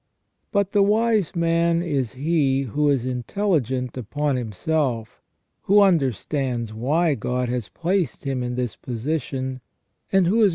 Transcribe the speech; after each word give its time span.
But 0.51 0.71
the 0.71 0.81
wise 0.81 1.35
man 1.35 1.83
is 1.83 2.13
he 2.13 2.63
who 2.63 2.89
is 2.89 3.05
intelligent 3.05 3.95
upon 3.95 4.35
himself, 4.35 5.21
who 5.65 5.79
under 5.79 6.11
stands 6.11 6.73
why 6.73 7.13
God 7.13 7.49
has 7.49 7.69
placed 7.69 8.23
him 8.23 8.41
in 8.41 8.55
this 8.55 8.75
position, 8.75 9.61
and 10.11 10.25
who 10.25 10.25
is 10.25 10.25
3IO 10.25 10.25
THE 10.25 10.25
RESTORATION 10.25 10.31
OF 10.31 10.41
MAN. 10.41 10.49